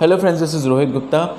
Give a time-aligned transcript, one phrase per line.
[0.00, 1.36] Hello, friends, this is Rohit Gupta,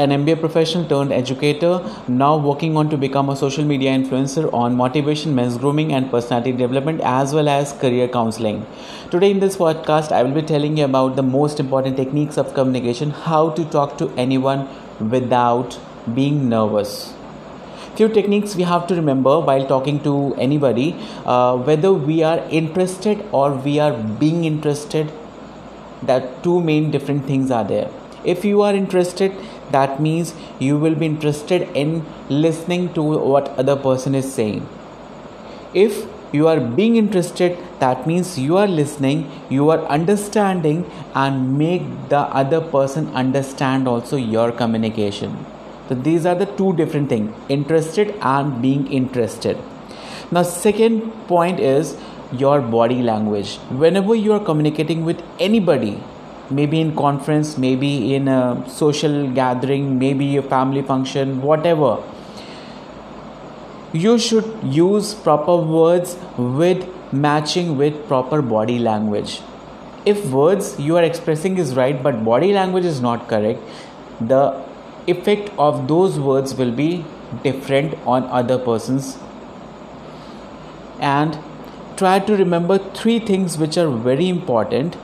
[0.00, 4.76] an MBA professional turned educator, now working on to become a social media influencer on
[4.76, 8.64] motivation, men's grooming, and personality development, as well as career counseling.
[9.10, 12.54] Today, in this podcast, I will be telling you about the most important techniques of
[12.54, 14.68] communication how to talk to anyone
[15.00, 15.76] without
[16.14, 17.14] being nervous
[17.96, 20.96] few techniques we have to remember while talking to anybody
[21.26, 23.92] uh, whether we are interested or we are
[24.22, 25.12] being interested
[26.06, 27.90] that two main different things are there.
[28.24, 29.32] If you are interested
[29.70, 34.68] that means you will be interested in listening to what other person is saying.
[35.74, 41.82] If you are being interested that means you are listening you are understanding and make
[42.08, 45.44] the other person understand also your communication.
[45.88, 49.58] So these are the two different things interested and being interested.
[50.30, 51.96] Now second point is
[52.32, 53.56] your body language.
[53.84, 56.02] Whenever you are communicating with anybody
[56.50, 61.96] maybe in conference maybe in a social gathering maybe a family function whatever
[63.92, 69.40] you should use proper words with matching with proper body language.
[70.06, 73.60] If words you are expressing is right but body language is not correct
[74.20, 74.62] the
[75.06, 77.04] effect of those words will be
[77.42, 79.18] different on other persons.
[81.00, 81.38] And
[81.96, 84.94] try to remember three things which are very important.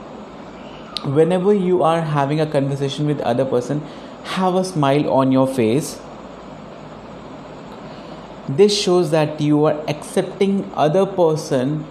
[1.03, 3.81] Whenever you are having a conversation with other person
[4.23, 5.99] have a smile on your face.
[8.47, 11.85] This shows that you are accepting other person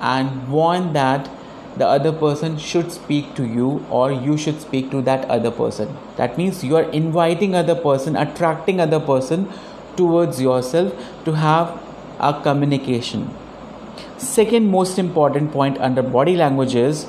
[0.00, 1.30] and want that
[1.76, 5.96] the other person should speak to you or you should speak to that other person.
[6.16, 9.48] That means you are inviting other person attracting other person
[9.96, 10.92] towards yourself
[11.24, 11.80] to have
[12.20, 13.34] a communication
[14.18, 17.06] second most important point under body language is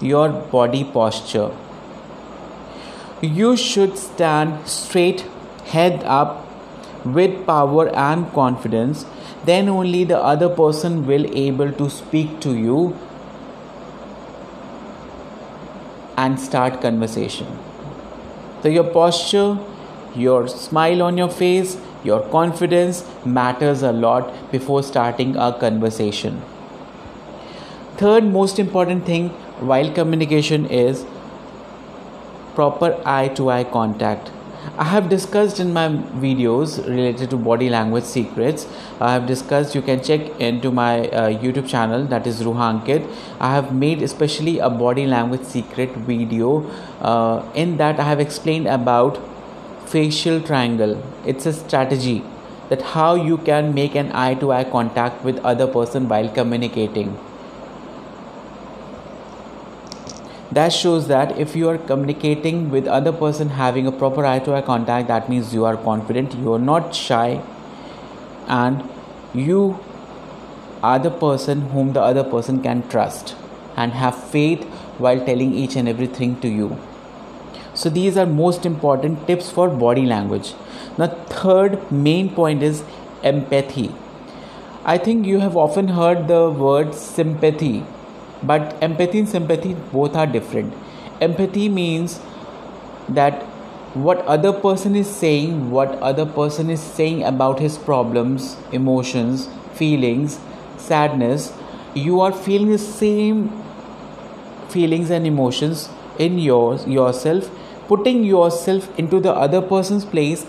[0.00, 1.50] your body posture.
[3.20, 5.24] You should stand straight
[5.66, 6.46] head up
[7.04, 9.06] with power and confidence.
[9.44, 12.96] Then only the other person will able to speak to you
[16.16, 17.46] and start conversation.
[18.62, 19.58] So your posture
[20.16, 21.76] your smile on your face
[22.08, 23.02] your confidence
[23.38, 26.40] matters a lot before starting a conversation
[28.04, 29.28] third most important thing
[29.72, 31.04] while communication is
[32.54, 34.32] proper eye to eye contact
[34.76, 35.88] I have discussed in my
[36.22, 38.66] videos related to body language secrets.
[39.00, 43.08] I have discussed, you can check into my uh, YouTube channel that is Roohankit.
[43.40, 46.68] I have made especially a body language secret video.
[47.00, 49.18] Uh, in that, I have explained about
[49.86, 51.02] facial triangle.
[51.24, 52.22] It's a strategy
[52.68, 57.16] that how you can make an eye to eye contact with other person while communicating
[60.52, 64.54] that shows that if you are communicating with other person having a proper eye to
[64.54, 67.40] eye contact that means you are confident you are not shy
[68.46, 68.88] and
[69.34, 69.78] you
[70.82, 73.34] are the person whom the other person can trust
[73.76, 74.64] and have faith
[75.06, 76.78] while telling each and everything to you
[77.76, 80.54] so these are most important tips for body language.
[80.98, 82.82] Now third main point is
[83.22, 83.94] empathy.
[84.84, 87.84] I think you have often heard the word sympathy
[88.42, 90.72] but empathy and sympathy both are different.
[91.20, 92.20] Empathy means
[93.08, 93.42] that
[94.06, 100.38] what other person is saying what other person is saying about his problems emotions feelings
[100.76, 101.52] sadness
[101.94, 103.40] you are feeling the same
[104.68, 105.88] feelings and emotions
[106.18, 107.48] in yours yourself
[107.88, 110.46] putting yourself into the other person's place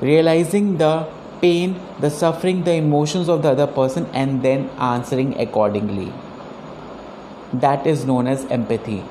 [0.00, 1.06] realizing the
[1.40, 6.12] pain the suffering the emotions of the other person and then answering accordingly.
[7.52, 9.04] That is known as empathy.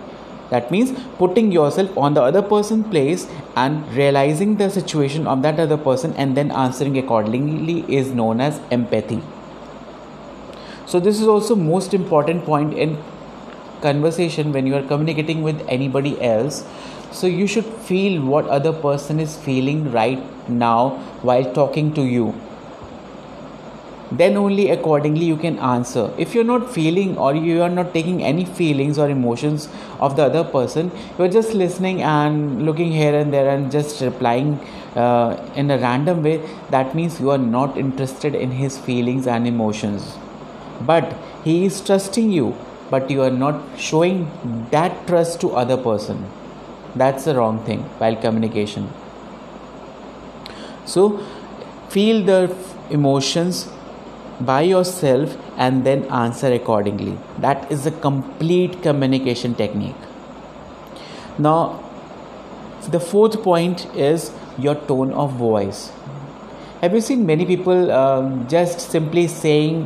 [0.50, 5.59] That means putting yourself on the other person's place and realizing the situation of that
[5.59, 9.22] other person and then answering accordingly is known as empathy.
[10.86, 12.97] So this is also most important point in
[13.81, 16.65] conversation when you are communicating with anybody else.
[17.12, 20.89] So you should feel what other person is feeling right now
[21.21, 22.33] while talking to you.
[24.12, 26.12] Then only accordingly you can answer.
[26.18, 29.68] If you're not feeling or you are not taking any feelings or emotions
[30.00, 34.59] of the other person you're just listening and looking here and there and just replying
[34.95, 39.45] uh, in a random way that means you are not interested in his feelings and
[39.45, 40.18] emotions.
[40.81, 41.13] But
[41.44, 42.56] he is trusting you
[42.89, 44.19] but you are not showing
[44.72, 46.25] that trust to other person
[46.95, 48.89] that's the wrong thing while communication
[50.86, 51.07] so
[51.89, 52.39] feel the
[52.89, 53.68] emotions
[54.39, 57.18] by yourself and then answer accordingly.
[57.39, 59.95] That is a complete communication technique.
[61.45, 61.83] now
[62.94, 64.31] the fourth point is
[64.66, 65.92] your tone of voice
[66.81, 69.83] have you seen many people um, just simply saying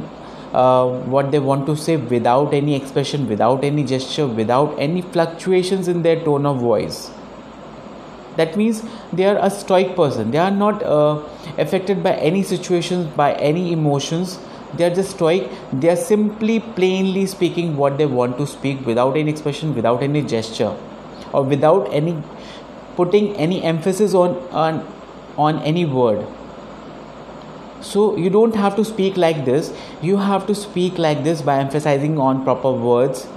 [0.53, 5.87] uh, what they want to say without any expression, without any gesture, without any fluctuations
[5.87, 7.11] in their tone of voice?
[8.37, 10.31] That means they are a stoic person.
[10.31, 11.23] They are not uh,
[11.57, 14.39] affected by any situations, by any emotions.
[14.75, 15.49] They are just stoic.
[15.73, 20.21] They are simply plainly speaking what they want to speak without any expression, without any
[20.21, 20.75] gesture,
[21.33, 22.21] or without any
[22.95, 24.85] putting any emphasis on on,
[25.37, 26.25] on any word
[27.81, 29.73] so you don't have to speak like this.
[30.01, 33.27] You have to speak like this by emphasizing on proper words.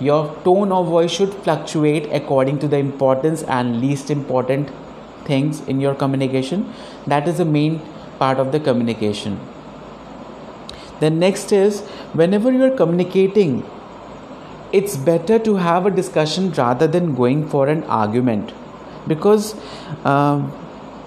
[0.00, 4.70] Your tone of voice should fluctuate according to the importance and least important
[5.24, 6.72] things in your communication.
[7.06, 7.80] That is the main
[8.18, 9.40] part of the communication.
[11.00, 11.80] The next is
[12.12, 13.64] whenever you are communicating
[14.72, 18.52] it's better to have a discussion rather than going for an argument.
[19.06, 19.54] Because
[20.04, 20.52] um,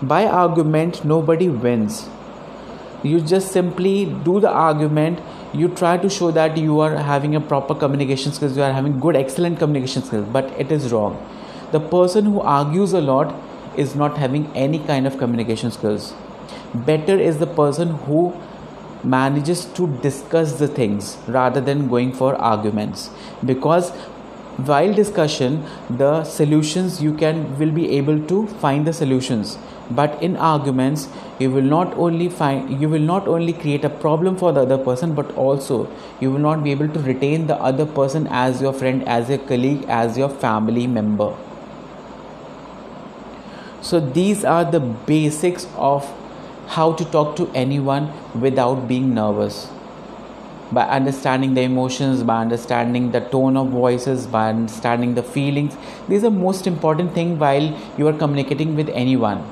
[0.01, 2.07] by argument nobody wins
[3.03, 5.19] you just simply do the argument.
[5.53, 8.99] You try to show that you are having a proper communication skills you are having
[8.99, 11.17] good excellent communication skills but it is wrong.
[11.71, 13.33] The person who argues a lot
[13.77, 16.13] is not having any kind of communication skills.
[16.73, 18.33] Better is the person who
[19.03, 23.09] manages to discuss the things rather than going for arguments.
[23.45, 23.91] Because
[24.65, 29.57] while discussion the solutions you can will be able to find the solutions
[29.89, 31.07] but in arguments
[31.39, 34.77] you will not only find you will not only create a problem for the other
[34.77, 35.77] person but also
[36.19, 39.39] you will not be able to retain the other person as your friend as your
[39.39, 41.35] colleague as your family member.
[43.81, 46.07] So these are the basics of
[46.67, 49.69] how to talk to anyone without being nervous.
[50.71, 55.75] By understanding the emotions by understanding the tone of voices by understanding the feelings
[56.07, 59.43] these are most important thing while you are communicating with anyone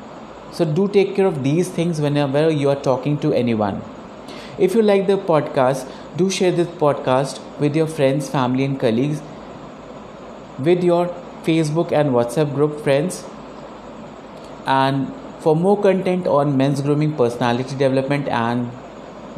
[0.51, 3.81] so do take care of these things whenever you are talking to anyone
[4.57, 9.21] if you like the podcast do share this podcast with your friends family and colleagues
[10.59, 11.07] with your
[11.47, 13.23] facebook and whatsapp group friends
[14.65, 15.07] and
[15.39, 18.69] for more content on men's grooming personality development and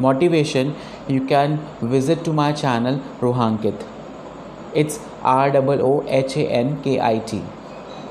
[0.06, 0.74] motivation
[1.08, 3.84] you can visit to my channel Roohankit.
[4.74, 7.42] It's R O O H A N K I T.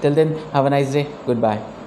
[0.02, 1.08] Till then, have a nice day.
[1.26, 1.79] Goodbye.